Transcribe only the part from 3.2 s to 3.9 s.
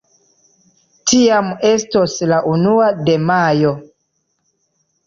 Majo.